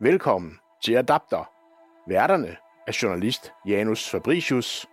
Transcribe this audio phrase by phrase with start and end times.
[0.00, 0.52] Velkommen
[0.84, 1.50] til Adapter.
[2.08, 2.56] Værterne
[2.86, 4.86] er journalist Janus Fabricius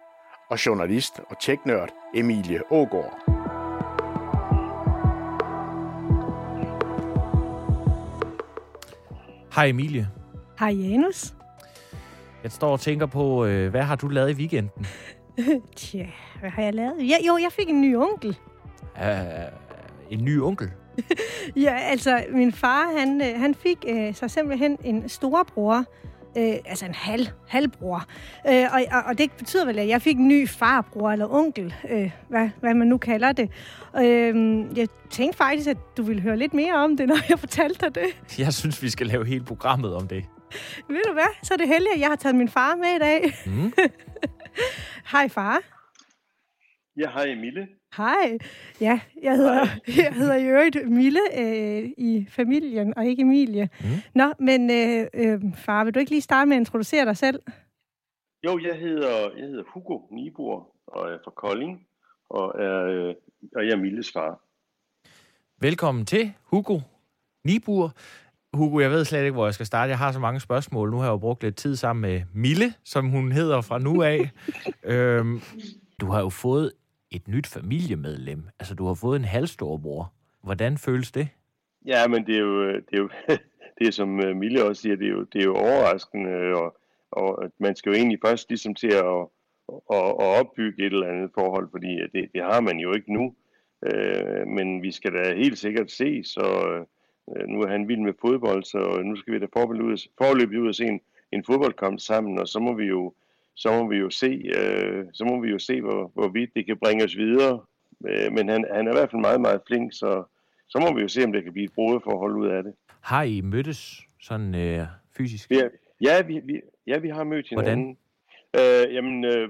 [0.49, 3.13] og journalist og teknørd Emilie Ågård.
[9.55, 10.09] Hej Emilie.
[10.59, 11.33] Hej Janus.
[12.43, 14.85] Jeg står og tænker på, øh, hvad har du lavet i weekenden?
[15.75, 16.07] Tja,
[16.39, 17.09] hvad har jeg lavet?
[17.09, 18.37] Ja, jo, jeg fik en ny onkel.
[18.95, 19.03] Uh,
[20.09, 20.71] en ny onkel?
[21.65, 25.77] ja, altså min far, han, øh, han fik øh, sig simpelthen en storebror,
[26.37, 28.05] øh, altså en halv, halvbror.
[28.47, 31.73] Øh, og, og, og det betyder vel, at jeg fik en ny farbror eller onkel,
[31.89, 33.51] øh, hvad, hvad man nu kalder det.
[33.97, 37.85] Øh, jeg tænkte faktisk, at du ville høre lidt mere om det, når jeg fortalte
[37.85, 38.39] dig det.
[38.39, 40.25] Jeg synes, vi skal lave hele programmet om det.
[40.89, 41.31] Ved du hvad?
[41.43, 43.33] Så er det heldigt, at jeg har taget min far med i dag.
[43.45, 43.73] Mm.
[45.13, 45.61] Hej far.
[46.97, 47.67] Ja, hej Emilie.
[47.97, 48.37] Hej.
[48.81, 49.67] Ja, jeg hedder,
[50.03, 53.69] jeg hedder i øvrigt Mille øh, i familien, og ikke Emilie.
[53.79, 53.87] Mm.
[54.15, 57.39] Nå, men øh, øh, far, vil du ikke lige starte med at introducere dig selv?
[58.45, 61.87] Jo, jeg hedder, jeg hedder Hugo Nibor, og er fra Kolding,
[62.29, 63.15] og er, øh,
[63.55, 64.41] og jeg er Milles far.
[65.61, 66.79] Velkommen til, Hugo
[67.45, 67.93] Nibur.
[68.53, 69.89] Hugo, jeg ved slet ikke, hvor jeg skal starte.
[69.89, 70.91] Jeg har så mange spørgsmål.
[70.91, 74.01] Nu har jeg jo brugt lidt tid sammen med Mille, som hun hedder fra nu
[74.01, 74.29] af.
[74.83, 75.41] øhm,
[76.01, 76.71] du har jo fået
[77.11, 78.43] et nyt familiemedlem.
[78.59, 80.13] Altså, du har fået en halvstorbror.
[80.43, 81.27] Hvordan føles det?
[81.85, 83.09] Ja, men det er jo, øh, det er jo
[83.79, 86.55] det er, som øh, Mille også siger, det er jo, det er jo overraskende, øh,
[86.55, 86.77] og,
[87.11, 89.27] og man skal jo egentlig først ligesom til at,
[89.69, 93.35] at, at opbygge et eller andet forhold, fordi det, det har man jo ikke nu.
[93.85, 96.45] Øh, men vi skal da helt sikkert se, så
[97.29, 99.45] øh, nu er han vild med fodbold, så nu skal vi da
[100.17, 100.99] forløbet ud og se en,
[101.31, 103.13] en fodboldkamp sammen, og så må vi jo
[103.55, 106.77] så må vi jo se, øh, så må vi jo se hvor, hvorvidt det kan
[106.77, 107.61] bringe os videre.
[108.07, 110.23] Øh, men han, han er i hvert fald meget, meget flink, så,
[110.67, 112.73] så må vi jo se, om det kan blive et brudeforhold ud af det.
[113.01, 114.85] Har I mødtes sådan øh,
[115.17, 115.51] fysisk?
[115.51, 115.67] Ja,
[116.01, 117.97] ja, vi, vi, ja, vi har mødt hinanden.
[118.53, 118.87] Hvordan?
[118.87, 119.49] Øh, jamen, øh,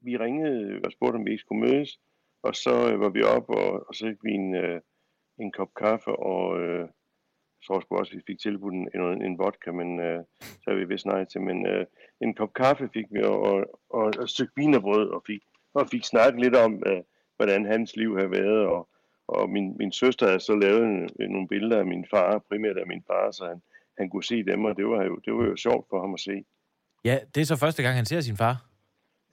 [0.00, 2.00] vi ringede og spurgte, om vi ikke skulle mødes,
[2.42, 4.80] og så øh, var vi op, og, og så fik vi en, øh,
[5.40, 6.88] en kop kaffe, og øh,
[7.66, 10.84] tror sgu også, vi fik tilbudt en, en, en vodka, men øh, så har vi
[10.84, 11.40] vist nej til.
[11.40, 11.86] Men øh,
[12.20, 15.42] en kop kaffe fik vi, og, og, og et stykke vinerbrød, og fik,
[15.74, 17.02] og fik snakket lidt om, øh,
[17.36, 18.66] hvordan hans liv har været.
[18.66, 18.88] Og,
[19.28, 22.86] og min, min søster har så lavet en, nogle billeder af min far, primært af
[22.86, 23.62] min far, så han,
[23.98, 26.20] han kunne se dem, og det var, jo, det var jo sjovt for ham at
[26.20, 26.44] se.
[27.04, 28.68] Ja, det er så første gang, han ser sin far?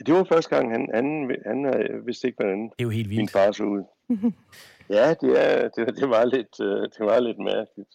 [0.06, 1.06] Det var første gang, han, han,
[1.46, 3.20] han, han vidste ikke, hvordan det er jo helt vildt.
[3.20, 3.84] min far så ud.
[4.98, 7.94] ja, det, er, det, det, var lidt, øh, det var lidt mærkeligt.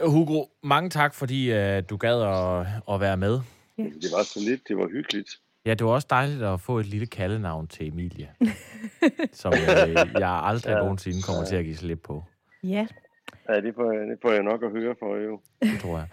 [0.00, 3.40] Hugo, mange tak, fordi uh, du gad at, at være med.
[3.78, 3.82] Ja.
[3.82, 5.30] Det var så lidt, det var hyggeligt.
[5.66, 8.28] Ja, det var også dejligt at få et lille kaldenavn til Emilie,
[9.32, 10.78] som jeg, jeg aldrig ja.
[10.78, 11.46] nogensinde kommer ja.
[11.46, 12.24] til at give slip på.
[12.62, 12.86] Ja.
[13.48, 15.40] Ja, det får, jeg, det får jeg nok at høre for, jo.
[15.62, 16.08] Det tror jeg.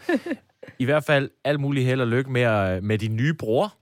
[0.80, 3.74] I hvert fald alt muligt held og lykke med, med din nye bror,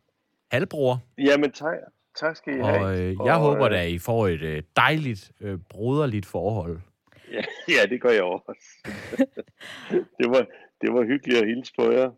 [0.51, 0.99] halvbror.
[1.17, 1.75] Jamen, tak.
[2.19, 2.85] Tak skal I have.
[2.85, 6.79] Og øh, jeg og, håber da, I får et øh, dejligt, øh, broderligt forhold.
[7.75, 8.53] Ja, det gør jeg også.
[10.19, 10.45] det, var,
[10.81, 12.09] det var hyggeligt at hilse på jer.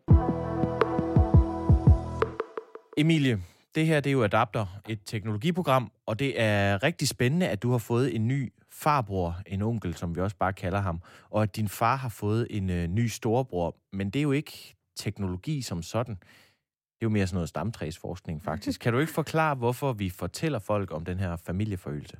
[2.96, 3.42] Emilie,
[3.74, 7.70] det her det er jo Adapter, et teknologiprogram, og det er rigtig spændende, at du
[7.70, 11.56] har fået en ny farbror, en onkel, som vi også bare kalder ham, og at
[11.56, 13.76] din far har fået en øh, ny storebror.
[13.92, 16.14] Men det er jo ikke teknologi som sådan.
[16.14, 18.80] Det er jo mere sådan noget stamtræsforskning, faktisk.
[18.82, 22.16] Kan du ikke forklare, hvorfor vi fortæller folk om den her familieforøgelse?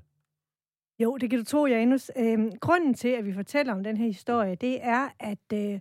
[1.03, 2.11] Jo, det kan du tro, Janus.
[2.16, 5.81] Øhm, grunden til, at vi fortæller om den her historie, det er, at øh,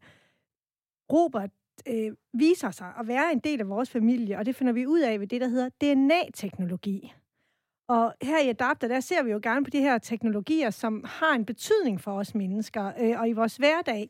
[1.14, 1.50] Robert
[1.88, 5.00] øh, viser sig at være en del af vores familie, og det finder vi ud
[5.00, 7.14] af ved det, der hedder DNA-teknologi.
[7.88, 11.36] Og her i Adapter, der ser vi jo gerne på de her teknologier, som har
[11.36, 14.10] en betydning for os mennesker øh, og i vores hverdag.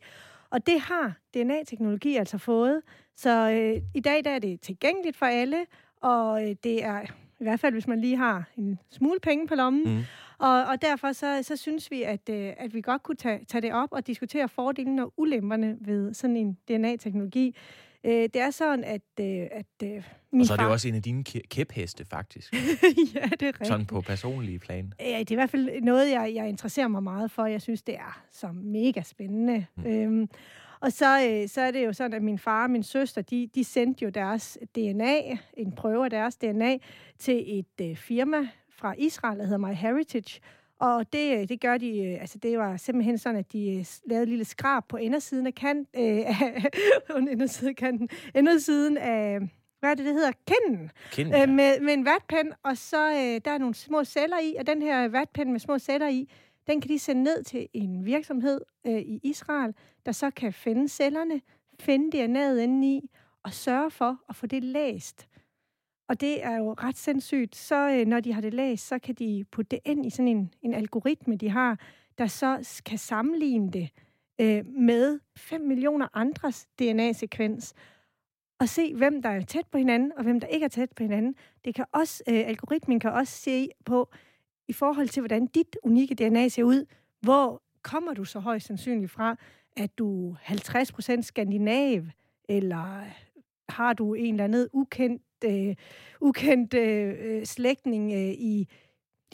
[0.49, 2.81] Og det har DNA-teknologi altså fået.
[3.15, 5.65] Så øh, i dag der er det tilgængeligt for alle,
[6.01, 7.01] og øh, det er
[7.39, 9.95] i hvert fald, hvis man lige har en smule penge på lommen.
[9.95, 10.03] Mm.
[10.39, 13.61] Og, og derfor så, så synes vi, at, øh, at vi godt kunne tage, tage
[13.61, 17.55] det op og diskutere fordelene og ulemperne ved sådan en DNA-teknologi.
[18.03, 19.01] Øh, det er sådan, at...
[19.19, 20.71] Øh, at øh, min og så er det far...
[20.71, 22.53] også en af dine kæpheste, faktisk.
[22.53, 23.67] ja, det er rigtigt.
[23.67, 24.93] Sådan på personlige plan.
[24.99, 27.45] Ja, det er i hvert fald noget, jeg, jeg interesserer mig meget for.
[27.45, 29.65] Jeg synes, det er så mega spændende.
[29.75, 29.85] Mm.
[29.85, 30.29] Øhm,
[30.79, 33.49] og så, øh, så er det jo sådan, at min far og min søster, de,
[33.55, 35.19] de sendte jo deres DNA,
[35.53, 36.77] en prøve af deres DNA,
[37.17, 38.47] til et øh, firma
[38.79, 40.41] fra Israel, der hedder MyHeritage.
[40.79, 43.85] Og det, øh, det gør de, øh, altså det var simpelthen sådan, at de øh,
[44.05, 49.39] lavede et lille skrab på indersiden af kanten, øh, indersiden af kanten, indersiden af,
[49.79, 50.31] hvad er det, det hedder?
[50.47, 50.91] Kinden.
[51.11, 51.41] Kinden ja.
[51.41, 54.67] øh, med, med en vatpen, og så øh, der er nogle små celler i, og
[54.67, 56.29] den her vatpen med små celler i,
[56.67, 59.73] den kan de sende ned til en virksomhed øh, i Israel,
[60.05, 61.41] der så kan finde cellerne,
[61.79, 63.09] finde DNA'et inde i
[63.43, 65.27] og sørge for at få det læst.
[66.09, 67.55] Og det er jo ret sindssygt.
[67.55, 70.27] Så øh, når de har det læst, så kan de putte det ind i sådan
[70.27, 71.79] en, en algoritme, de har,
[72.17, 73.89] der så kan sammenligne det
[74.41, 77.73] øh, med 5 millioner andres DNA-sekvens
[78.59, 81.03] og se, hvem der er tæt på hinanden, og hvem der ikke er tæt på
[81.03, 81.35] hinanden.
[81.65, 84.09] Det kan også, øh, algoritmen kan også se på,
[84.67, 86.85] i forhold til, hvordan dit unikke DNA ser ud,
[87.21, 89.35] hvor kommer du så højst sandsynligt fra,
[89.77, 92.03] at du 50% skandinav,
[92.49, 93.03] eller
[93.69, 95.75] har du en eller anden ukendt, øh,
[96.21, 98.67] ukendt øh, slægtning øh, i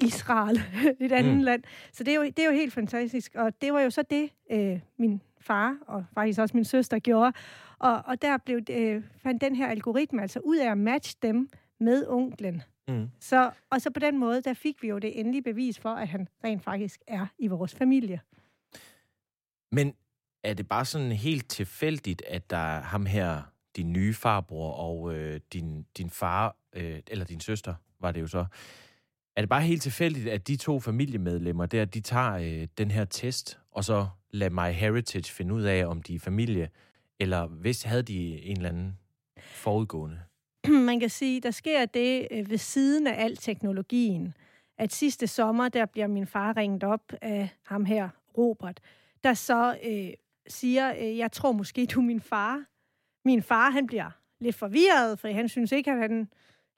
[0.01, 0.61] Israel,
[0.99, 1.43] et andet mm.
[1.43, 1.63] land.
[1.91, 4.29] Så det er, jo, det er jo helt fantastisk, og det var jo så det,
[4.51, 7.33] øh, min far og faktisk også min søster gjorde.
[7.79, 11.49] Og, og der blev øh, fandt den her algoritme altså ud af at matche dem
[11.79, 12.61] med onklen.
[12.87, 13.09] Mm.
[13.19, 16.07] Så, og så på den måde, der fik vi jo det endelige bevis for, at
[16.07, 18.21] han rent faktisk er i vores familie.
[19.71, 19.93] Men
[20.43, 23.41] er det bare sådan helt tilfældigt, at der er ham her,
[23.75, 28.27] din nye farbror og øh, din, din far, øh, eller din søster, var det jo
[28.27, 28.45] så,
[29.35, 33.05] er det bare helt tilfældigt, at de to familiemedlemmer der, de tager øh, den her
[33.05, 36.69] test, og så lader My Heritage finde ud af, om de er familie,
[37.19, 38.97] eller hvis havde de en eller anden
[39.39, 40.19] forudgående?
[40.89, 44.33] Man kan sige, der sker det øh, ved siden af al teknologien,
[44.77, 48.79] at sidste sommer, der bliver min far ringet op af ham her, Robert,
[49.23, 50.09] der så øh,
[50.47, 52.65] siger, øh, jeg tror måske, du er min far.
[53.25, 56.29] Min far, han bliver lidt forvirret, for han synes ikke, at han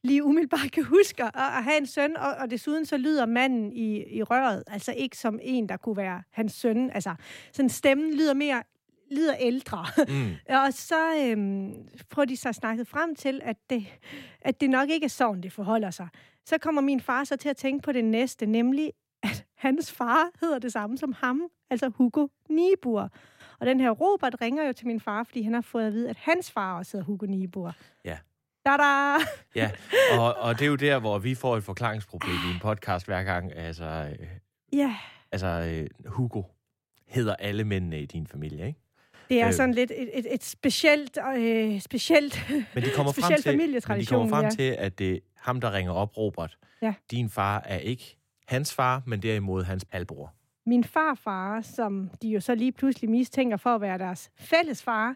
[0.03, 3.71] lige umiddelbart kan huske at, at have en søn, og, og desuden så lyder manden
[3.73, 6.91] i, i røret, altså ikke som en, der kunne være hans søn.
[6.91, 7.15] Altså,
[7.51, 8.63] sådan stemmen lyder mere
[9.11, 9.85] lyder ældre.
[10.07, 10.31] Mm.
[10.65, 11.73] og så øhm,
[12.13, 13.85] får de så snakket frem til, at det,
[14.41, 16.07] at det nok ikke er sådan, det forholder sig.
[16.45, 18.91] Så kommer min far så til at tænke på det næste, nemlig
[19.23, 23.09] at hans far hedder det samme som ham, altså Hugo Niebuhr.
[23.59, 26.09] Og den her Robert ringer jo til min far, fordi han har fået at vide,
[26.09, 27.75] at hans far også hedder Hugo Niebuhr.
[28.05, 28.17] Ja.
[28.65, 29.17] Da-da!
[29.55, 29.71] Ja,
[30.19, 33.23] og, og det er jo der, hvor vi får et forklaringsproblem i en podcast hver
[33.23, 33.55] gang.
[33.55, 34.27] Altså, øh,
[34.73, 34.95] ja.
[35.31, 36.43] altså øh, Hugo
[37.07, 38.79] hedder alle mændene i din familie, ikke?
[39.29, 42.45] Det er øh, sådan lidt et, et, et specielt, øh, specielt,
[42.75, 43.87] men de kommer specielt frem til.
[43.87, 44.49] Men de kommer frem ja.
[44.49, 46.57] til, at det er ham, der ringer op, Robert.
[46.81, 46.93] Ja.
[47.11, 48.17] Din far er ikke
[48.47, 50.33] hans far, men derimod hans halvbror.
[50.67, 55.15] Min farfar, som de jo så lige pludselig mistænker for at være deres fælles far,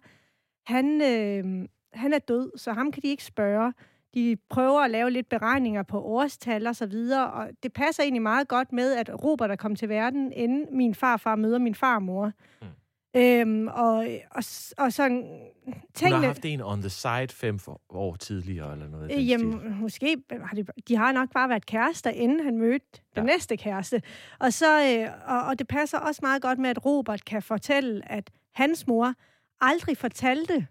[0.66, 3.74] han, øh, han er død, så ham kan de ikke spørge.
[4.14, 8.22] De prøver at lave lidt beregninger på årstal og så videre, og det passer egentlig
[8.22, 12.32] meget godt med, at Robert er kommet til verden, inden min farfar møder min farmor.
[12.62, 12.68] Mm.
[13.16, 14.44] Øhm, og, og,
[14.78, 15.48] og sådan...
[15.94, 17.60] Tingene, Hun har haft en on the side fem
[17.90, 19.12] år tidligere, eller noget?
[19.12, 19.72] Øh, jamen, stil.
[19.72, 22.86] måske har de, de har nok bare været kærester, inden han mødte
[23.16, 23.22] ja.
[23.22, 24.02] den næste kæreste.
[24.40, 28.12] Og, så, øh, og, og det passer også meget godt med, at Robert kan fortælle,
[28.12, 29.14] at hans mor
[29.62, 30.68] aldrig fortalte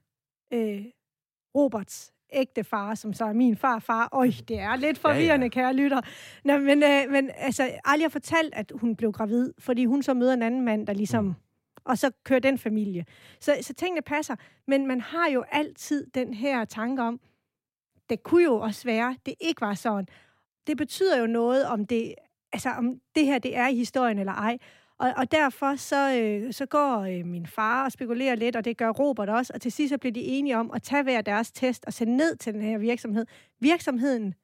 [0.53, 0.85] øh,
[1.55, 4.09] Roberts ægte far, som så er min farfar.
[4.13, 5.63] Øj, det er lidt forvirrende, ja, ja.
[5.63, 6.01] kære lytter.
[6.45, 10.15] Nå, men, øh, men altså, aldrig har fortalt, at hun blev gravid, fordi hun så
[10.15, 11.25] møder en anden mand, der ligesom...
[11.25, 11.35] Mm
[11.85, 13.05] og så kører den familie.
[13.41, 14.37] Så, så tingene passer.
[14.67, 17.21] Men man har jo altid den her tanke om,
[18.11, 20.09] det kunne jo også være, det ikke var sådan.
[20.67, 22.15] Det betyder jo noget, om det,
[22.53, 24.59] altså, om det her det er i historien eller ej.
[24.99, 28.77] Og, og derfor så, øh, så går øh, min far og spekulerer lidt, og det
[28.77, 31.53] gør Robert også, og til sidst så bliver de enige om at tage hver deres
[31.53, 33.27] test og sende ned til den her virksomhed.
[33.61, 34.35] Virksomheden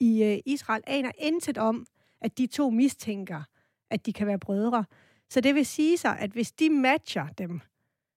[0.00, 1.86] i øh, Israel aner intet om,
[2.20, 3.42] at de to mistænker,
[3.90, 4.84] at de kan være brødre.
[5.30, 7.60] Så det vil sige sig, at hvis de matcher dem,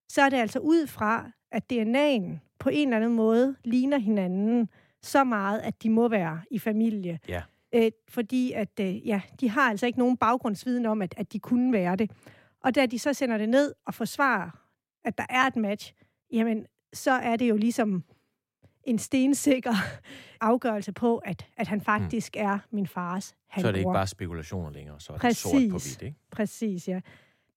[0.09, 4.69] så er det altså ud fra, at DNA'en på en eller anden måde ligner hinanden
[5.01, 7.19] så meget, at de må være i familie.
[7.27, 7.41] Ja.
[7.73, 11.39] Øh, fordi at, øh, ja, de har altså ikke nogen baggrundsviden om, at, at de
[11.39, 12.11] kunne være det.
[12.61, 14.49] Og da de så sender det ned og forsvarer,
[15.03, 15.93] at der er et match,
[16.31, 18.03] jamen, så er det jo ligesom
[18.89, 19.73] en stensikker
[20.41, 22.45] afgørelse på, at, at han faktisk mm.
[22.45, 23.61] er min fars halvbror.
[23.61, 26.17] Så er det ikke bare spekulationer længere, så er præcis, det sort på hvidt, ikke?
[26.31, 27.01] Præcis, ja.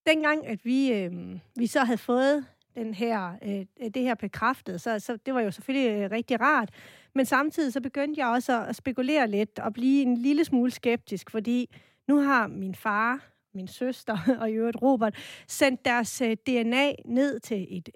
[0.06, 4.98] Dengang, at vi, øh, vi så havde fået den her, øh, det her bekræftet, så,
[4.98, 6.70] så det var jo selvfølgelig øh, rigtig rart.
[7.14, 11.30] Men samtidig så begyndte jeg også at spekulere lidt og blive en lille smule skeptisk,
[11.30, 11.74] fordi
[12.08, 13.20] nu har min far,
[13.54, 15.14] min søster og i øvrigt Robert
[15.48, 17.88] sendt deres øh, DNA ned til et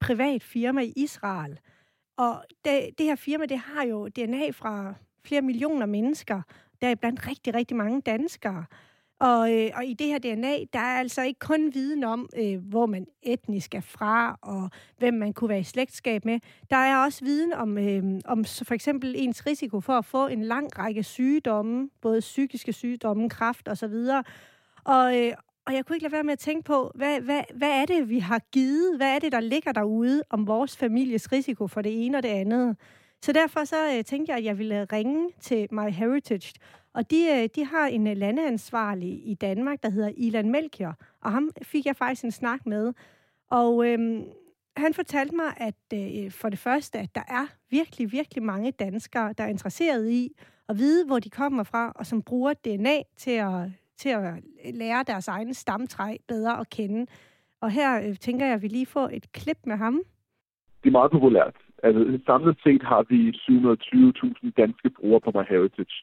[0.00, 1.58] privat firma i Israel.
[2.20, 6.42] Og det, det her firma, det har jo DNA fra flere millioner mennesker,
[6.80, 8.64] der er blandt rigtig, rigtig mange danskere.
[9.20, 12.58] Og, øh, og i det her DNA, der er altså ikke kun viden om, øh,
[12.68, 16.40] hvor man etnisk er fra, og hvem man kunne være i slægtskab med.
[16.70, 20.44] Der er også viden om, øh, om for eksempel ens risiko for at få en
[20.44, 23.94] lang række sygdomme, både psykiske sygdomme, kræft osv.
[24.84, 25.32] Og, øh,
[25.70, 28.08] og jeg kunne ikke lade være med at tænke på, hvad, hvad, hvad er det,
[28.08, 28.96] vi har givet?
[28.96, 32.28] Hvad er det, der ligger derude om vores families risiko for det ene og det
[32.28, 32.76] andet?
[33.22, 36.54] Så derfor så øh, tænkte jeg, at jeg ville øh, ringe til My Heritage.
[36.94, 40.96] Og de, øh, de har en øh, landeansvarlig i Danmark, der hedder Ilan Melchior.
[41.22, 42.92] Og ham fik jeg faktisk en snak med.
[43.50, 44.22] Og øh,
[44.76, 49.32] han fortalte mig, at øh, for det første, at der er virkelig, virkelig mange danskere,
[49.38, 50.32] der er interesseret i
[50.68, 53.70] at vide, hvor de kommer fra, og som bruger DNA til at,
[54.02, 54.24] til at
[54.82, 57.06] lære deres egen stamtræ bedre at kende.
[57.60, 59.94] Og her øh, tænker jeg, at vi lige får et klip med ham.
[60.82, 61.56] Det er meget populært.
[61.82, 65.96] Altså, samlet set har vi 720.000 danske brugere på MyHeritage.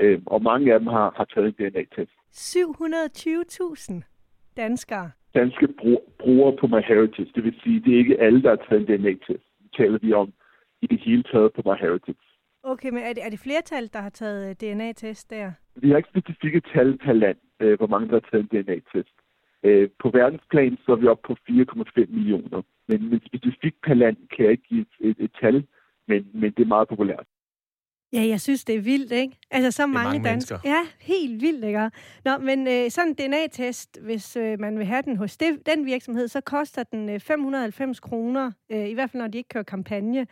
[0.00, 2.12] Øh, og mange af dem har, har taget en DNA-test.
[2.32, 3.94] 720.000
[4.56, 5.10] danskere?
[5.34, 5.68] Danske
[6.20, 7.32] brugere på MyHeritage.
[7.34, 9.44] Det vil sige, det er ikke alle, der har taget en DNA-test.
[9.62, 10.32] Det taler vi om
[10.82, 12.24] i det hele taget på MyHeritage.
[12.64, 15.52] Okay, men er det, er det flertal, der har taget øh, DNA-test der?
[15.76, 19.16] Vi har ikke specifikke tal per land, øh, hvor mange der har taget en DNA-test.
[19.62, 22.62] Øh, på verdensplan så er vi oppe på 4,5 millioner.
[22.88, 25.66] Men, men specifikt per land kan jeg ikke give et, et, et tal,
[26.08, 27.26] men, men det er meget populært.
[28.12, 29.36] Ja, jeg synes, det er vildt, ikke?
[29.50, 30.60] Altså, så mange, mange danskere.
[30.64, 31.90] Ja, helt vildt, ikke?
[32.24, 35.86] Nå, men øh, sådan en DNA-test, hvis øh, man vil have den hos det, den
[35.86, 39.64] virksomhed, så koster den øh, 590 kroner, øh, i hvert fald når de ikke kører
[39.64, 40.26] kampagne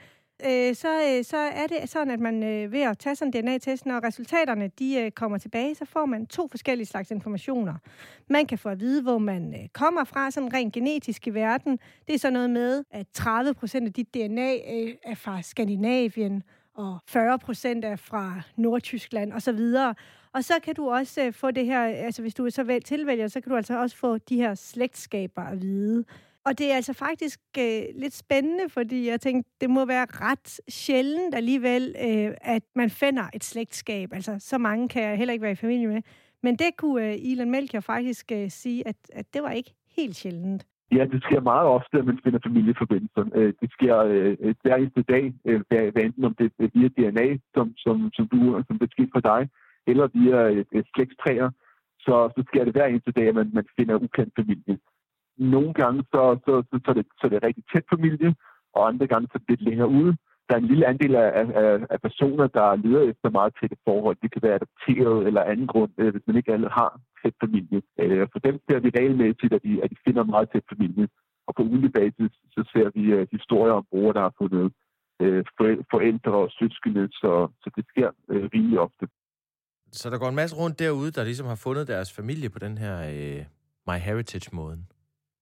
[0.47, 3.43] øh, så, øh, så er det sådan, at man øh, ved at tage sådan en
[3.43, 7.75] DNA-test, når resultaterne de øh, kommer tilbage, så får man to forskellige slags informationer.
[8.29, 11.79] Man kan få at vide, hvor man øh, kommer fra, sådan rent genetisk i verden.
[12.07, 16.43] Det er så noget med, at 30 procent af dit DNA øh, er fra Skandinavien,
[16.75, 19.75] og 40 procent er fra Nordtyskland osv.
[20.33, 22.83] Og så kan du også øh, få det her, altså hvis du er så vel
[22.83, 26.05] tilvælger, så kan du altså også få de her slægtskaber at vide.
[26.47, 30.61] Og det er altså faktisk øh, lidt spændende, fordi jeg tænkte, det må være ret
[30.69, 34.13] sjældent alligevel, øh, at man finder et slægtskab.
[34.13, 36.03] Altså, så mange kan jeg heller ikke være i familie med.
[36.43, 40.17] Men det kunne øh, Elon Melchior faktisk øh, sige, at, at det var ikke helt
[40.17, 40.67] sjældent.
[40.93, 43.25] Ja, det sker meget ofte, at man finder familieforbindelser.
[43.35, 46.89] Øh, det sker øh, øh, hver eneste dag, øh, hver enten om det er via
[46.89, 49.49] DNA, som, som, som, du, som det sker for dig,
[49.87, 51.51] eller via øh, slægtstræer.
[52.05, 54.79] Så, så sker det hver eneste dag, at man, man finder ukendt familie
[55.41, 58.35] nogle gange så, så, så, så, det, så er rigtig tæt familie,
[58.75, 60.17] og andre gange så lidt længere ude.
[60.47, 61.29] Der er en lille andel af,
[61.63, 64.17] af, af personer, der leder efter meget tætte forhold.
[64.23, 67.83] Det kan være adopteret eller anden grund, øh, hvis man ikke alle har tæt familie.
[68.01, 71.09] Øh, for dem ser vi regelmæssigt, at de, at de finder meget tæt familie.
[71.47, 74.67] Og på ugenlig basis, så ser vi uh, historier om brugere, der har fundet
[75.23, 75.41] uh,
[75.95, 77.33] forældre og søskende, så,
[77.63, 79.05] så det sker uh, rimelig ofte.
[79.93, 82.79] Så der går en masse rundt derude, der ligesom har fundet deres familie på den
[82.79, 83.41] her uh,
[83.89, 84.83] MyHeritage-måden?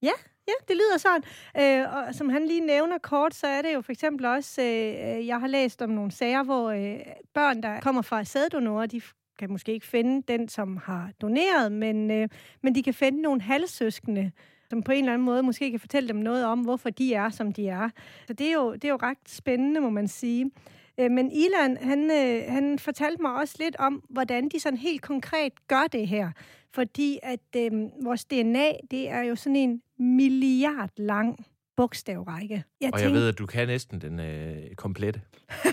[0.03, 0.13] Ja,
[0.49, 1.23] ja, det lyder sådan.
[1.61, 4.69] Øh, og som han lige nævner kort, så er det jo for eksempel også, øh,
[4.69, 6.99] øh jeg har læst om nogle sager, hvor øh,
[7.35, 9.01] børn, der kommer fra sæddonorer, de
[9.39, 12.29] kan måske ikke finde den, som har doneret, men, øh,
[12.63, 14.31] men de kan finde nogle halvsøskende,
[14.71, 17.31] som på en eller anden måde måske kan fortælle dem noget om, hvorfor de er,
[17.31, 17.91] som de er.
[18.27, 20.51] Så det er jo, det er jo ret spændende, må man sige.
[21.01, 25.03] Øh, men Ilan, han, øh, han fortalte mig også lidt om, hvordan de sådan helt
[25.03, 26.31] konkret gør det her.
[26.75, 27.73] Fordi at øh,
[28.05, 31.47] vores DNA, det er jo sådan en milliard lang
[31.77, 32.65] bogstavrække.
[32.81, 35.21] Jeg og jeg ved, at du kan næsten den øh, komplette.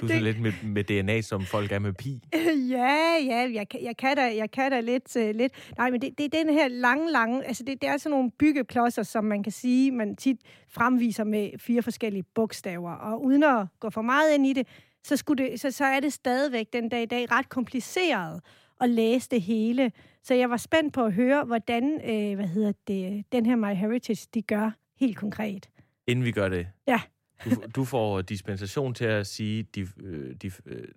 [0.00, 0.22] Du er det...
[0.22, 2.22] lidt med, med DNA, som folk er med pi.
[2.70, 5.52] Ja, ja, jeg, jeg, kan da, jeg kan da lidt, uh, lidt.
[5.78, 7.44] Nej, men det, det er den her lange, lange...
[7.44, 10.36] Altså, det, det er sådan nogle byggeklodser, som man kan sige, man tit
[10.68, 12.92] fremviser med fire forskellige bogstaver.
[12.92, 14.66] Og uden at gå for meget ind i det,
[15.04, 18.40] så, skulle det, så, så er det stadigvæk den dag i dag ret kompliceret
[18.82, 19.92] at læse det hele.
[20.22, 24.28] Så jeg var spændt på at høre, hvordan øh, hvad hedder det, den her MyHeritage,
[24.34, 24.70] de gør
[25.00, 25.70] helt konkret.
[26.06, 26.68] Inden vi gør det?
[26.86, 27.00] Ja.
[27.44, 30.88] du, du får dispensation til at sige de, øh, de, øh,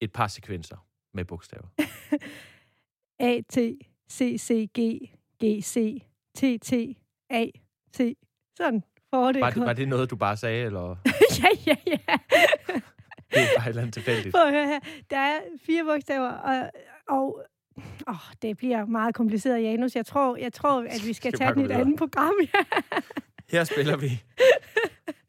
[0.00, 1.66] et par sekvenser med bogstaver.
[3.20, 3.58] A, T,
[4.10, 4.80] C, C, G,
[5.44, 6.02] G, C,
[6.34, 6.72] T, T,
[7.30, 7.46] A,
[7.92, 8.00] T.
[8.56, 9.40] Sådan får det.
[9.40, 10.96] Var, det, var det noget, du bare sagde, eller?
[11.42, 11.96] ja, ja, ja.
[13.30, 14.34] det er bare et eller andet tilfældigt.
[14.34, 14.80] Prøv at høre her.
[15.10, 16.70] Der er fire bogstaver, og,
[17.08, 17.44] og
[18.06, 19.96] oh, det bliver meget kompliceret, Janus.
[19.96, 22.34] Jeg tror, jeg tror at vi skal, skal tage den i et andet program.
[23.52, 24.10] her spiller vi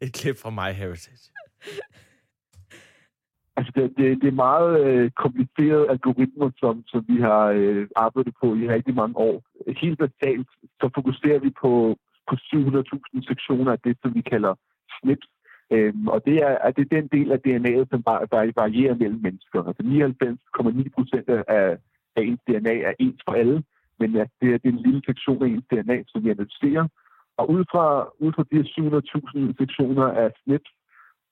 [0.01, 1.31] et klip fra My Heritage.
[3.57, 8.33] Altså, det, det, det er meget øh, komplicerede algoritmer, som, som vi har øh, arbejdet
[8.41, 9.35] på i rigtig mange år.
[9.83, 10.49] Helt basalt,
[10.81, 11.71] så fokuserer vi på,
[12.29, 14.53] på 700.000 sektioner af det, som vi kalder
[14.95, 15.32] SNPs.
[15.71, 19.63] Øhm, og det er, at det er den del af DNA'et, som varierer mellem mennesker.
[19.63, 21.77] Altså 99,9 procent af,
[22.15, 23.63] af ens DNA er ens for alle,
[23.99, 26.87] men at det, er, det er en lille sektion af ens DNA, som vi analyserer.
[27.37, 27.85] Og ud fra,
[28.19, 28.59] ud fra de
[29.49, 30.71] 700.000 sektioner af SNPs,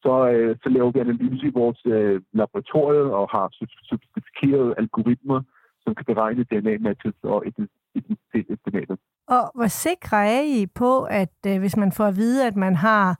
[0.03, 3.47] så, øh, så laver vi analyse i vores øh, laboratorium og har
[3.89, 5.41] sofistikerede algoritmer,
[5.83, 8.95] som kan beregne DNA-matches og identitetsestimater.
[9.27, 12.75] Og hvor sikre er I på, at øh, hvis man får at vide, at man
[12.75, 13.19] har,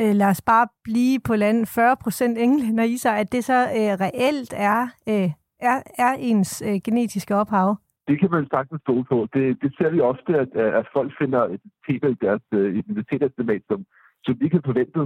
[0.00, 3.58] øh, lad os bare blive på landet, 40 procent englænder i sig, at det så
[3.78, 7.76] øh, reelt er, øh, er, er ens øh, genetiske ophav?
[8.08, 9.28] Det kan man sagtens stå på.
[9.34, 13.84] Det, det ser vi ofte, at, at folk finder identiteter i deres uh, identitetsestimat, som,
[14.24, 15.00] som de kan forvente,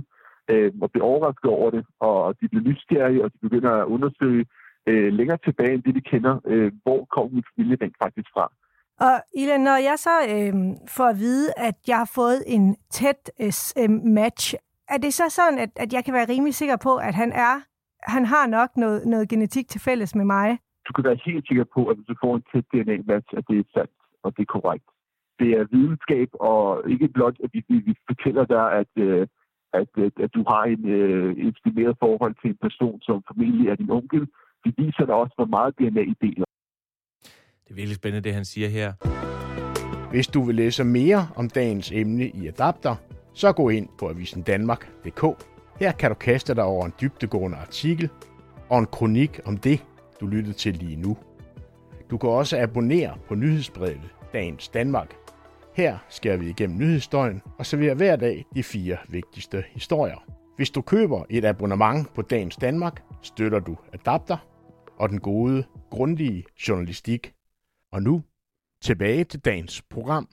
[0.51, 4.47] øh, og bliver overrasket over det, og de bliver nysgerrige, og de begynder at undersøge
[4.89, 8.47] øh, længere tilbage end det, de kender, øh, hvor kommer min familie rent faktisk fra.
[9.07, 10.55] Og Ila, når jeg så øh,
[10.97, 13.31] får at vide, at jeg har fået en tæt
[13.81, 14.55] øh, match,
[14.91, 17.55] er det så sådan, at, at jeg kan være rimelig sikker på, at han er
[18.03, 20.59] han har nok noget, noget genetik til fælles med mig?
[20.89, 23.59] Du kan være helt sikker på, at hvis du får en tæt DNA-match, at det
[23.59, 24.89] er sandt, og det er korrekt.
[25.39, 29.27] Det er videnskab, og ikke blot, at vi, vi fortæller dig, at, øh,
[29.73, 33.75] at, at, at du har en øh, estimeret forhold til en person, som formentlig er
[33.75, 34.23] din onkel.
[34.65, 36.45] Det viser dig også, hvor meget DNA I deler.
[37.65, 38.89] Det er virkelig spændende, det han siger her.
[40.11, 42.95] Hvis du vil læse mere om dagens emne i Adapter,
[43.33, 45.45] så gå ind på avisendanmark.dk.
[45.81, 48.09] Her kan du kaste dig over en dybdegående artikel
[48.69, 49.85] og en kronik om det,
[50.21, 51.17] du lyttede til lige nu.
[52.11, 55.15] Du kan også abonnere på nyhedsbrevet Dagens Danmark.
[55.75, 60.25] Her skærer vi igennem nyhedsstøjen og serverer hver dag de fire vigtigste historier.
[60.57, 64.37] Hvis du køber et abonnement på Dagens Danmark, støtter du Adapter
[64.97, 67.33] og den gode, grundige journalistik.
[67.93, 68.23] Og nu
[68.83, 70.29] tilbage til dagens program.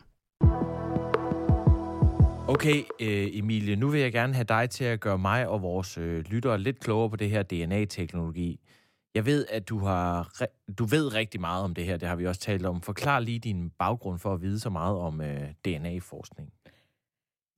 [2.48, 5.98] Okay, øh, Emilie, nu vil jeg gerne have dig til at gøre mig og vores
[5.98, 8.60] øh, lyttere lidt klogere på det her DNA-teknologi.
[9.16, 10.32] Jeg ved, at du har
[10.78, 12.82] du ved rigtig meget om det her, det har vi også talt om.
[12.82, 16.54] Forklar lige din baggrund for at vide så meget om øh, DNA-forskning.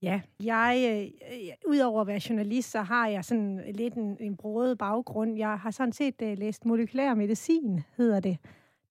[0.01, 4.77] Ja, jeg, øh, udover at være journalist, så har jeg sådan lidt en, en broet
[4.77, 5.38] baggrund.
[5.38, 8.38] Jeg har sådan set øh, læst molekylær medicin, hedder det.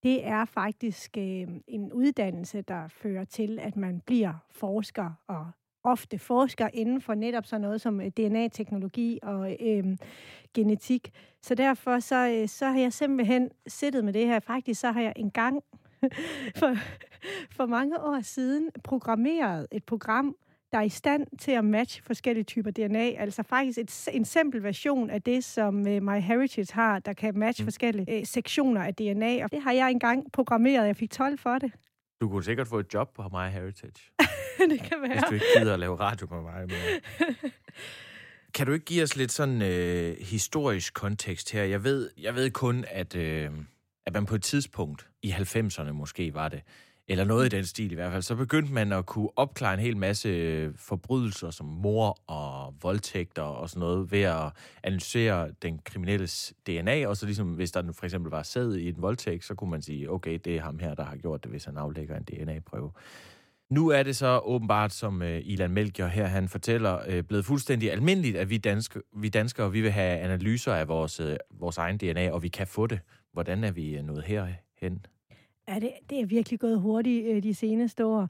[0.02, 5.46] Det er faktisk øh, en uddannelse, der fører til, at man bliver forsker og
[5.86, 9.84] ofte forsker inden for netop sådan noget som øh, DNA-teknologi og øh,
[10.54, 11.10] genetik.
[11.42, 14.40] Så derfor så, øh, så har jeg simpelthen siddet med det her.
[14.40, 15.62] Faktisk så har jeg engang
[16.60, 16.74] for,
[17.50, 20.36] for mange år siden programmeret et program,
[20.72, 23.10] der er i stand til at matche forskellige typer DNA.
[23.10, 27.62] Altså faktisk et, en simpel version af det, som uh, MyHeritage har, der kan matche
[27.62, 27.66] mm.
[27.66, 29.44] forskellige uh, sektioner af DNA.
[29.44, 30.86] Og det har jeg engang programmeret.
[30.86, 31.72] Jeg fik 12 for det.
[32.20, 34.10] Du kunne sikkert få et job på MyHeritage.
[34.70, 35.12] det kan være.
[35.12, 36.60] Hvis du ikke gider at lave radio med mig.
[36.60, 37.50] Men...
[38.54, 41.64] kan du ikke give os lidt sådan øh, historisk kontekst her?
[41.64, 43.50] Jeg ved, jeg ved kun, at, øh,
[44.06, 46.62] at man på et tidspunkt, i 90'erne måske var det,
[47.08, 49.80] eller noget i den stil i hvert fald, så begyndte man at kunne opklare en
[49.80, 55.80] hel masse øh, forbrydelser som mor og voldtægter og sådan noget ved at analysere den
[55.84, 59.54] kriminelles DNA, og så ligesom hvis der for eksempel var sæd i en voldtægt, så
[59.54, 62.16] kunne man sige, okay, det er ham her, der har gjort det, hvis han aflægger
[62.16, 62.90] en DNA-prøve.
[63.70, 67.92] Nu er det så åbenbart, som øh, Ilan Melchior her han fortæller, øh, blevet fuldstændig
[67.92, 71.98] almindeligt, at vi, danske, vi danskere vi vil have analyser af vores, øh, vores egen
[71.98, 73.00] DNA, og vi kan få det.
[73.32, 75.06] Hvordan er vi øh, nået herhen?
[75.68, 78.28] Ja, det, det er virkelig gået hurtigt øh, de seneste år.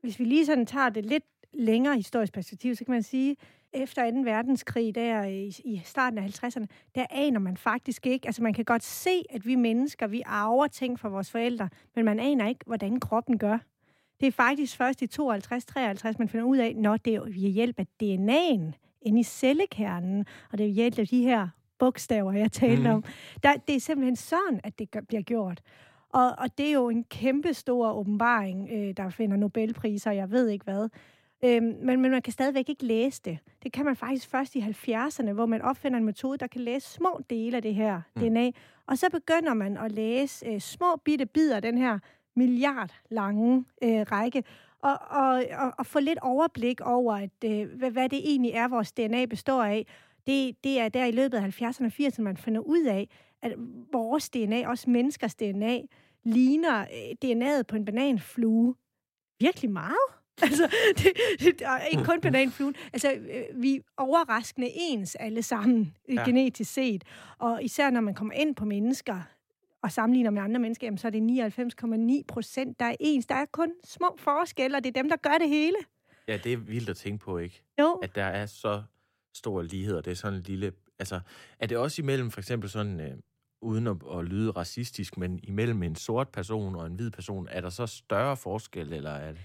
[0.00, 3.36] Hvis vi lige sådan tager det lidt længere historisk perspektiv, så kan man sige,
[3.72, 4.16] efter 2.
[4.16, 8.26] verdenskrig, der øh, i, i starten af 50'erne, der aner man faktisk ikke.
[8.26, 12.04] Altså man kan godt se, at vi mennesker, vi arver ting fra vores forældre, men
[12.04, 13.58] man aner ikke, hvordan kroppen gør.
[14.20, 17.78] Det er faktisk først i 52-53, man finder ud af, når det er ved hjælp
[17.78, 21.48] af DNA'en inde i cellekernen, og det er ved hjælp af de her
[21.78, 22.94] bogstaver, jeg talte mm.
[22.94, 23.04] om.
[23.42, 25.60] Der, det er simpelthen sådan, at det gør, bliver gjort.
[26.12, 30.48] Og, og det er jo en kæmpe stor åbenbaring, øh, der finder Nobelpriser, jeg ved
[30.48, 30.88] ikke hvad.
[31.44, 33.38] Øhm, men, men man kan stadigvæk ikke læse det.
[33.62, 36.90] Det kan man faktisk først i 70'erne, hvor man opfinder en metode, der kan læse
[36.90, 38.22] små dele af det her mm.
[38.22, 38.50] DNA.
[38.86, 41.98] Og så begynder man at læse øh, små bitte bidder af den her
[42.36, 44.44] milliard lange øh, række,
[44.82, 48.68] og, og, og, og få lidt overblik over, at, øh, hvad, hvad det egentlig er,
[48.68, 49.86] vores DNA består af.
[50.26, 53.08] Det, det er der i løbet af 70'erne og 80'erne, man finder ud af,
[53.42, 53.52] at
[53.92, 55.80] vores DNA, også menneskers DNA,
[56.24, 58.74] ligner øh, DNA'et på en bananflue
[59.40, 59.96] virkelig meget.
[60.42, 62.74] Altså, det, det, ikke kun bananfluen.
[62.92, 66.24] Altså, øh, vi er overraskende ens alle sammen, ja.
[66.24, 67.04] genetisk set.
[67.38, 69.22] Og især når man kommer ind på mennesker,
[69.86, 73.26] og sammenligner med andre mennesker, jamen, så er det 99,9 procent, der er ens.
[73.26, 75.76] Der er kun små forskelle, og det er dem, der gør det hele.
[76.28, 77.62] Ja, det er vildt at tænke på, ikke?
[77.80, 78.00] Jo.
[78.02, 78.82] At der er så
[79.34, 80.72] stor lighed, og det er sådan en lille...
[80.98, 81.20] Altså,
[81.58, 83.12] er det også imellem for eksempel sådan, øh,
[83.62, 87.60] uden at, at lyde racistisk, men imellem en sort person og en hvid person, er
[87.60, 89.40] der så større forskel, eller er det...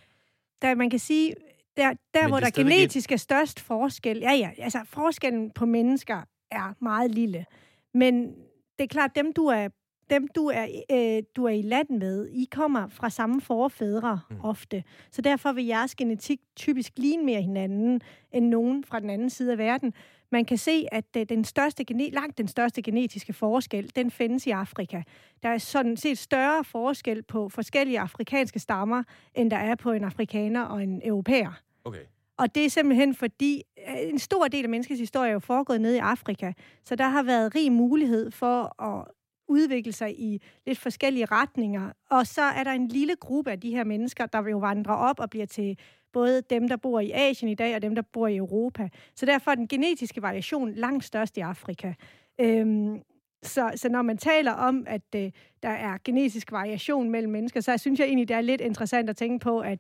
[0.61, 1.35] Der, man kan sige,
[1.77, 6.73] der, der hvor der genetisk er størst forskel, ja ja, altså forskellen på mennesker er
[6.83, 7.45] meget lille.
[7.93, 8.35] Men
[8.79, 9.69] det er klart, dem du er
[10.11, 14.37] dem, du er, øh, du er i land med, I kommer fra samme forfædre mm.
[14.43, 14.83] ofte.
[15.11, 19.51] Så derfor vil jeres genetik typisk ligne mere hinanden end nogen fra den anden side
[19.51, 19.93] af verden.
[20.31, 24.49] Man kan se, at øh, den største, langt den største genetiske forskel, den findes i
[24.49, 25.01] Afrika.
[25.43, 29.03] Der er sådan set større forskel på forskellige afrikanske stammer,
[29.35, 31.61] end der er på en afrikaner og en europæer.
[31.83, 31.99] Okay.
[32.37, 35.81] Og det er simpelthen fordi, øh, en stor del af menneskets historie er jo foregået
[35.81, 39.05] nede i Afrika, så der har været rig mulighed for at
[39.51, 41.91] udvikle sig i lidt forskellige retninger.
[42.09, 45.19] Og så er der en lille gruppe af de her mennesker, der jo vandre op
[45.19, 45.77] og bliver til
[46.13, 48.89] både dem, der bor i Asien i dag, og dem, der bor i Europa.
[49.15, 51.93] Så derfor er den genetiske variation langt størst i Afrika.
[52.41, 53.01] Øhm,
[53.43, 55.31] så, så når man taler om, at øh,
[55.63, 59.17] der er genetisk variation mellem mennesker, så synes jeg egentlig, det er lidt interessant at
[59.17, 59.79] tænke på, at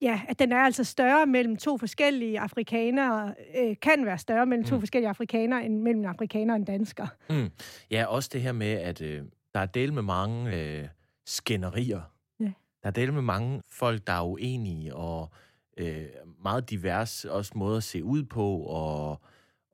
[0.00, 4.64] Ja, at den er altså større mellem to forskellige afrikanere, øh, kan være større mellem
[4.64, 4.80] to mm.
[4.80, 7.06] forskellige afrikanere, end mellem afrikanere og en dansker.
[7.30, 7.50] Mm.
[7.90, 9.22] Ja, også det her med, at øh,
[9.54, 10.88] der er del med mange øh,
[11.26, 12.00] skænderier.
[12.40, 12.52] Ja.
[12.82, 15.30] Der er del med mange folk, der er uenige, og
[15.76, 16.06] øh,
[16.42, 19.20] meget divers også måder at se ud på, og,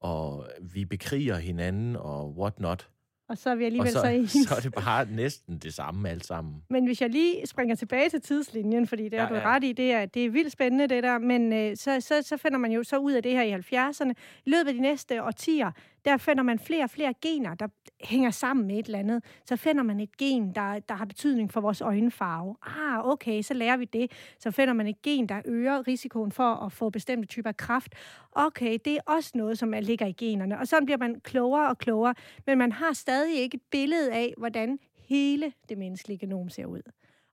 [0.00, 2.88] og vi bekriger hinanden, og what not.
[3.28, 4.32] Og så er vi alligevel så, så ens.
[4.32, 6.54] så er det bare næsten det samme alt sammen.
[6.70, 9.54] Men hvis jeg lige springer tilbage til tidslinjen, fordi det er ja, du ja.
[9.54, 12.36] ret i, det er, det er vildt spændende det der, men øh, så, så, så
[12.36, 14.12] finder man jo så ud af det her i 70'erne.
[14.46, 15.70] I løbet af de næste årtier,
[16.04, 17.68] der finder man flere og flere gener, der
[18.00, 19.24] hænger sammen med et eller andet.
[19.44, 22.56] Så finder man et gen, der, der har betydning for vores øjenfarve.
[22.62, 24.12] Ah, okay, så lærer vi det.
[24.38, 27.94] Så finder man et gen, der øger risikoen for at få bestemte typer af kraft.
[28.32, 30.58] Okay, det er også noget, som ligger i generne.
[30.58, 32.14] Og så bliver man klogere og klogere,
[32.46, 36.82] men man har stadig ikke et billede af, hvordan hele det menneskelige genom ser ud.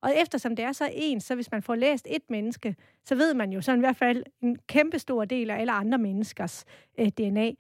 [0.02, 3.34] Og eftersom det er så ens, så hvis man får læst et menneske, så ved
[3.34, 6.66] man jo sådan i hvert fald en kæmpe stor del af alle andre menneskers
[7.00, 7.52] øh, DNA.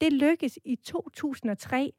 [0.00, 1.92] Det lykkedes i 2003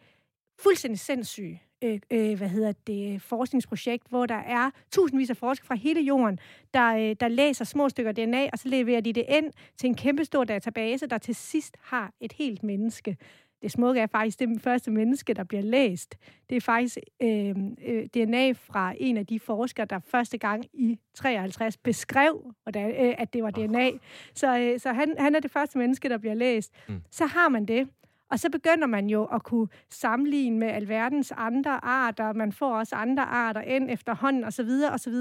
[0.59, 5.65] fuldstændig sindssygt øh, øh, hvad hedder det, øh, forskningsprojekt, hvor der er tusindvis af forskere
[5.67, 6.39] fra hele jorden,
[6.73, 9.95] der, øh, der læser små stykker DNA, og så leverer de det ind til en
[9.95, 13.17] kæmpestor database, der til sidst har et helt menneske.
[13.61, 16.15] Det smukke er faktisk det første menneske, der bliver læst.
[16.49, 20.99] Det er faktisk øh, øh, DNA fra en af de forskere, der første gang i
[21.13, 23.89] 53 beskrev, hvordan, øh, at det var DNA.
[24.33, 26.71] Så, øh, så han, han er det første menneske, der bliver læst.
[26.87, 27.01] Mm.
[27.11, 27.89] Så har man det.
[28.31, 32.33] Og så begynder man jo at kunne sammenligne med alverdens andre arter.
[32.33, 34.69] Man får også andre arter ind efterhånden osv.
[34.93, 35.13] osv.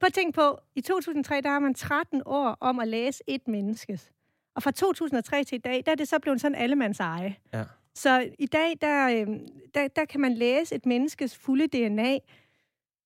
[0.00, 3.48] Prøv at tænke på, i 2003, der har man 13 år om at læse et
[3.48, 4.12] menneskes.
[4.58, 7.36] Og fra 2003 til i dag, der er det så blevet sådan allemands eje.
[7.54, 7.64] Ja.
[7.94, 9.40] Så i dag, der, øhm,
[9.74, 12.18] der, der kan man læse et menneskes fulde DNA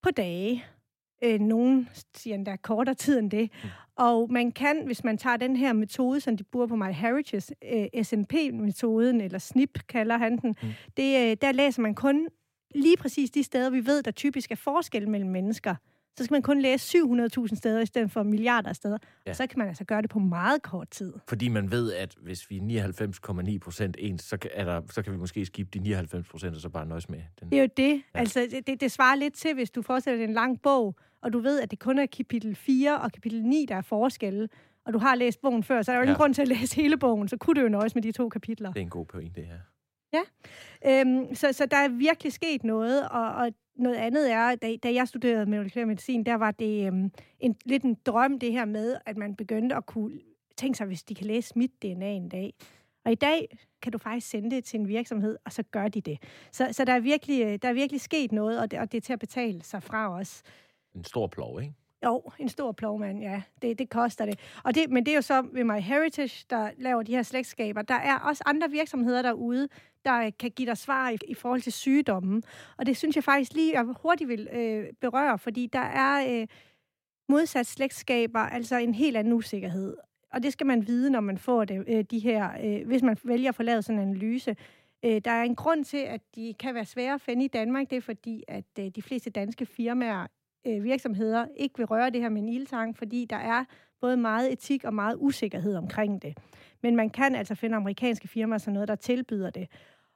[0.02, 0.64] på dage.
[1.24, 3.50] Øh, nogen siger endda kortere tid end det.
[3.62, 3.68] Mm.
[3.96, 8.04] Og man kan, hvis man tager den her metode, som de bruger på MyHeritage, øh,
[8.04, 10.68] SNP-metoden, eller SNP kalder han den, mm.
[10.96, 12.28] det, øh, der læser man kun
[12.74, 15.74] lige præcis de steder, vi ved, der typisk er forskel mellem mennesker
[16.18, 18.98] så skal man kun læse 700.000 steder i stedet for milliarder af steder.
[19.26, 19.30] Ja.
[19.30, 21.12] Og så kan man altså gøre det på meget kort tid.
[21.28, 22.88] Fordi man ved, at hvis vi er
[23.52, 26.54] 99,9 procent ens, så kan, er der, så kan vi måske skifte de 99 procent
[26.54, 27.50] og så bare nøjes med den.
[27.50, 28.02] Det er jo det.
[28.14, 28.18] Ja.
[28.18, 31.38] Altså, det, det svarer lidt til, hvis du forestiller dig en lang bog, og du
[31.38, 34.48] ved, at det kun er kapitel 4 og kapitel 9, der er forskelle,
[34.86, 36.10] og du har læst bogen før, så er der jo ja.
[36.10, 38.28] ingen grund til at læse hele bogen, så kunne du jo nøjes med de to
[38.28, 38.72] kapitler.
[38.72, 39.58] Det er en god pointe, det her.
[40.12, 40.22] Ja,
[41.00, 44.94] øhm, så, så der er virkelig sket noget, og, og noget andet er, da, da
[44.94, 48.96] jeg studerede molekylær medicin, der var det øhm, en, lidt en drøm, det her med,
[49.06, 50.20] at man begyndte at kunne
[50.56, 52.54] tænke sig, hvis de kan læse mit DNA en dag.
[53.04, 56.00] Og i dag kan du faktisk sende det til en virksomhed, og så gør de
[56.00, 56.18] det.
[56.52, 58.98] Så, så der, er virkelig, øh, der er virkelig sket noget, og det, og det
[58.98, 60.42] er til at betale sig fra os.
[60.94, 61.74] En stor plov, ikke?
[62.04, 63.42] Jo, en stor plovmand, ja.
[63.62, 64.40] Det, det koster det.
[64.64, 64.90] Og det.
[64.90, 67.82] Men det er jo så ved MyHeritage, der laver de her slægtskaber.
[67.82, 69.68] Der er også andre virksomheder derude,
[70.04, 72.42] der øh, kan give dig svar i, i forhold til sygdommen.
[72.78, 76.46] Og det synes jeg faktisk lige, jeg hurtigt vil øh, berøre, fordi der er øh,
[77.28, 79.96] modsat slægtskaber, altså en helt anden usikkerhed.
[80.32, 83.16] Og det skal man vide, når man får det, øh, de her, øh, hvis man
[83.24, 84.56] vælger at få lavet sådan en analyse.
[85.04, 87.90] Øh, der er en grund til, at de kan være svære at finde i Danmark.
[87.90, 90.26] Det er fordi, at øh, de fleste danske firmaer
[90.66, 93.64] øh, virksomheder ikke vil røre det her med en ildtang, fordi der er
[94.00, 96.38] både meget etik og meget usikkerhed omkring det.
[96.82, 99.68] Men man kan altså finde amerikanske firmaer sådan noget, der tilbyder det.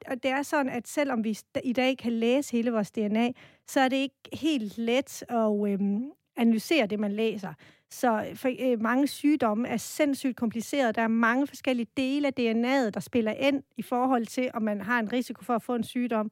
[0.06, 3.30] Og det er sådan, at selvom vi i dag kan læse hele vores DNA,
[3.66, 7.52] så er det ikke helt let at øhm, analysere det, man læser.
[7.90, 10.92] Så øh, for, øh, mange sygdomme er sindssygt komplicerede.
[10.92, 14.80] Der er mange forskellige dele af DNA'et, der spiller ind i forhold til, om man
[14.80, 16.30] har en risiko for at få en sygdom.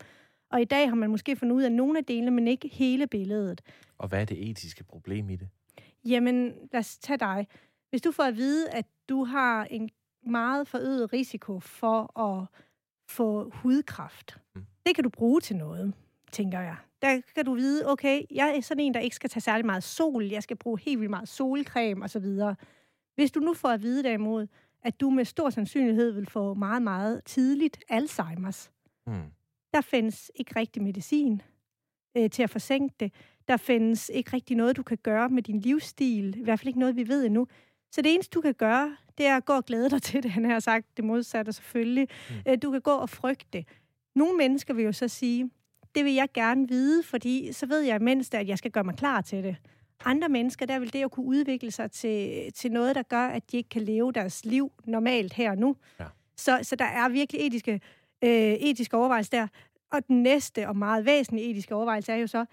[0.55, 3.07] Og i dag har man måske fundet ud af nogle af delene, men ikke hele
[3.07, 3.61] billedet.
[3.99, 5.49] Og hvad er det etiske problem i det?
[6.05, 7.47] Jamen, lad os tage dig.
[7.91, 9.91] Hvis du får at vide, at du har en
[10.27, 12.47] meget forøget risiko for at
[13.09, 14.67] få hudkræft, mm.
[14.87, 15.95] det kan du bruge til noget.
[16.33, 16.77] tænker jeg.
[17.03, 19.83] Der kan du vide, okay, jeg er sådan en, der ikke skal tage særlig meget
[19.83, 22.27] sol, jeg skal bruge helt vildt meget solcreme osv.
[23.15, 24.47] Hvis du nu får at vide derimod,
[24.83, 28.71] at du med stor sandsynlighed vil få meget, meget tidligt Alzheimer's.
[29.07, 29.31] Mm.
[29.75, 31.43] Der findes ikke rigtig medicin
[32.17, 33.13] øh, til at forsænke det.
[33.49, 36.39] Der findes ikke rigtig noget, du kan gøre med din livsstil.
[36.39, 37.47] I hvert fald ikke noget, vi ved endnu.
[37.93, 40.31] Så det eneste, du kan gøre, det er at gå og glæde dig til det.
[40.31, 42.09] Han har sagt det modsatte selvfølgelig.
[42.31, 42.35] Mm.
[42.49, 43.65] Øh, du kan gå og frygte.
[44.15, 45.51] Nogle mennesker vil jo så sige,
[45.95, 48.97] det vil jeg gerne vide, fordi så ved jeg mindst, at jeg skal gøre mig
[48.97, 49.57] klar til det.
[50.05, 53.53] Andre mennesker, der vil det at kunne udvikle sig til, til noget, der gør, at
[53.53, 55.77] de ikke kan leve deres liv normalt her og nu.
[56.01, 56.05] Ja.
[56.37, 57.81] Så, så der er virkelig etiske,
[58.25, 59.49] øh, etiske overvejelser der.
[59.93, 62.45] Og den næste og meget væsentlige etiske overvejelse er jo så,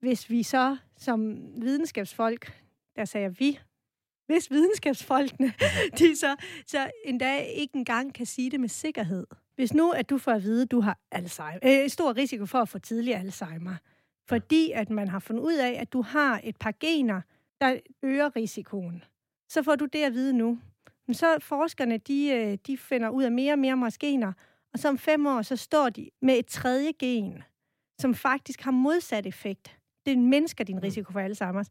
[0.00, 2.62] hvis vi så som videnskabsfolk,
[2.96, 3.58] der sagde vi,
[4.26, 5.96] hvis videnskabsfolkene, mhm.
[5.98, 9.26] de så, så endda ikke engang kan sige det med sikkerhed.
[9.54, 12.58] Hvis nu, at du får at vide, at du har Alzheimer, øh, stor risiko for
[12.58, 13.74] at få tidlig Alzheimer,
[14.28, 17.20] fordi at man har fundet ud af, at du har et par gener,
[17.60, 19.04] der øger risikoen,
[19.48, 20.58] så får du det at vide nu.
[21.06, 24.32] Men så forskerne, de, øh, de finder ud af mere og mere gener,
[24.72, 27.42] og så om fem år, så står de med et tredje gen,
[28.00, 29.78] som faktisk har modsat effekt.
[30.06, 30.82] Det mindsker din mm.
[30.82, 31.68] risiko for Alzheimer's.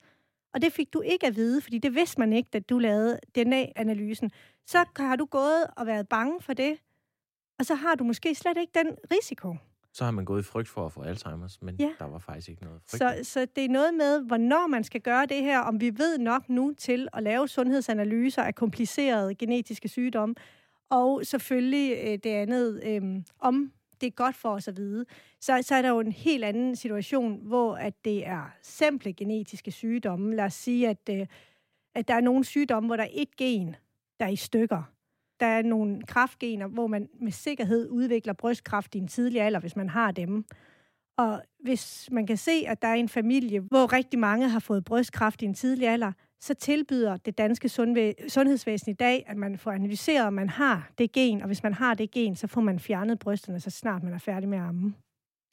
[0.54, 3.20] Og det fik du ikke at vide, fordi det vidste man ikke, da du lavede
[3.36, 4.32] DNA-analysen.
[4.68, 6.78] Så har du gået og været bange for det,
[7.60, 9.56] og så har du måske slet ikke den risiko.
[9.94, 11.92] Så har man gået i frygt for at få Alzheimer's, men ja.
[12.00, 13.00] der var faktisk ikke noget frygt.
[13.00, 16.18] Så, så det er noget med, hvornår man skal gøre det her, om vi ved
[16.18, 20.36] nok nu til at lave sundhedsanalyser af komplicerede genetiske sygdomme,
[20.90, 23.72] og selvfølgelig øh, det andet, øh, om
[24.02, 25.06] det er godt for os at vide.
[25.42, 29.72] Så, så er der jo en helt anden situation, hvor at det er simple genetiske
[29.72, 30.36] sygdomme.
[30.36, 31.28] Lad os sige, at, øh,
[31.96, 33.76] at der er nogle sygdomme, hvor der er et gen,
[34.20, 34.84] der er i stykker.
[35.40, 39.76] Der er nogle kraftgener, hvor man med sikkerhed udvikler brystkræft i en tidlig alder, hvis
[39.76, 40.46] man har dem.
[41.18, 44.86] Og hvis man kan se, at der er en familie, hvor rigtig mange har fået
[44.86, 49.72] brystkræft i en tidlig alder, så tilbyder det danske sundhedsvæsen i dag, at man får
[49.72, 52.80] analyseret, om man har det gen, og hvis man har det gen, så får man
[52.80, 54.94] fjernet brysterne, så snart man er færdig med at amme.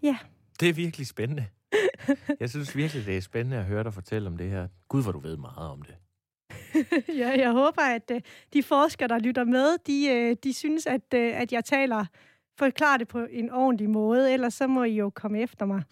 [0.03, 0.17] Ja.
[0.61, 1.47] Det er virkelig spændende.
[2.41, 4.69] Jeg synes virkelig, det er spændende at høre dig fortælle om det her.
[4.89, 5.97] Gud, hvor du ved meget om det.
[7.21, 8.21] ja, jeg håber, at øh,
[8.53, 12.05] de forskere, der lytter med, de, øh, de synes, at, øh, at jeg taler,
[12.59, 15.83] forklarer det på en ordentlig måde, ellers så må I jo komme efter mig.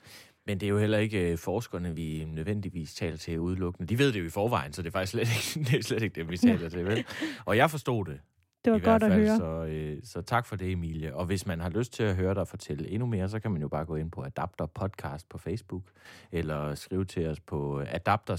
[0.46, 3.88] Men det er jo heller ikke øh, forskerne, vi nødvendigvis taler til udelukkende.
[3.88, 6.02] De ved det jo i forvejen, så det er faktisk slet ikke det, er slet
[6.02, 6.84] ikke det vi taler til.
[6.84, 7.04] Vel?
[7.44, 8.20] Og jeg forstod det.
[8.64, 9.36] Det var godt fald, at høre.
[9.36, 11.16] Så, øh, så tak for det, Emilie.
[11.16, 13.62] Og hvis man har lyst til at høre dig fortælle endnu mere, så kan man
[13.62, 15.82] jo bare gå ind på Adapter Podcast på Facebook,
[16.32, 18.36] eller skrive til os på adapter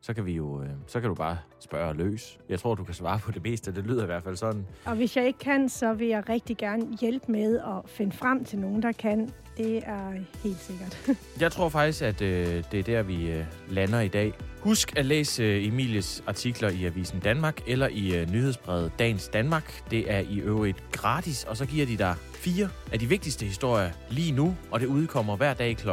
[0.00, 2.38] Så kan vi jo, øh, så kan du bare spørge løs.
[2.48, 3.74] Jeg tror, du kan svare på det meste.
[3.74, 4.66] Det lyder i hvert fald sådan.
[4.84, 8.44] Og hvis jeg ikke kan, så vil jeg rigtig gerne hjælpe med at finde frem
[8.44, 9.30] til nogen, der kan.
[9.56, 10.12] Det er
[10.42, 11.10] helt sikkert.
[11.40, 14.32] jeg tror faktisk, at øh, det er der, vi øh, lander i dag.
[14.60, 19.90] Husk at læse øh, Emilies artikler i Avisen Danmark eller i øh, nyhedsbrevet Dagens Danmark.
[19.90, 23.90] Det er i øvrigt gratis, og så giver de dig fire af de vigtigste historier
[24.10, 25.88] lige nu, og det udkommer hver dag kl.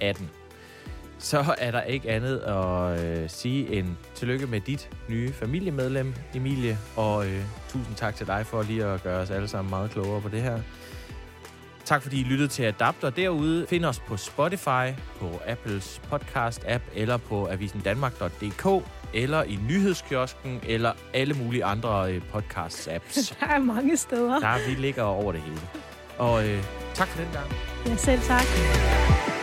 [0.00, 0.30] 18.
[1.18, 6.78] Så er der ikke andet at øh, sige end tillykke med dit nye familiemedlem, Emilie,
[6.96, 10.20] og øh, tusind tak til dig for lige at gøre os alle sammen meget klogere
[10.20, 10.60] på det her.
[11.86, 13.66] Tak fordi I lyttede til Adapter derude.
[13.68, 21.34] Find os på Spotify, på Apples podcast-app eller på avisendanmark.dk eller i nyhedskiosken eller alle
[21.34, 23.34] mulige andre øh, podcasts-apps.
[23.40, 24.38] Der er mange steder.
[24.38, 25.60] Der vi ligger over det hele.
[26.18, 26.62] Og øh,
[26.94, 27.46] tak for den gang.
[27.86, 29.35] Ja, selv tak.